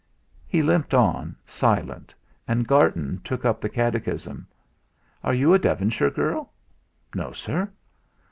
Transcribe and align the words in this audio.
He 0.47 0.63
limped 0.63 0.95
on, 0.95 1.35
silent, 1.45 2.15
and 2.47 2.67
Garton 2.67 3.21
took 3.23 3.45
up 3.45 3.61
the 3.61 3.69
catechism. 3.69 4.47
"Are 5.23 5.35
you 5.35 5.53
a 5.53 5.59
Devonshire 5.59 6.09
girl?" 6.09 6.51
"No, 7.13 7.31
Sir." 7.31 7.69